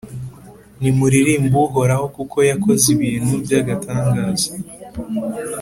[0.79, 4.49] Nimuririmbe Uhoraho, kuko yakoze ibintu by’agatangaza,